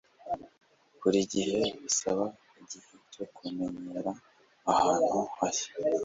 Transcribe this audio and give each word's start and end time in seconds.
Buri 0.99 1.19
gihe 1.33 1.59
bisaba 1.81 2.25
igihe 2.59 2.93
cyo 3.11 3.23
kumenyera 3.35 4.11
ahantu 4.71 5.17
hashya. 5.37 5.69